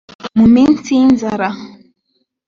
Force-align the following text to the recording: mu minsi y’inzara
mu 0.37 0.45
minsi 0.55 0.87
y’inzara 0.99 1.49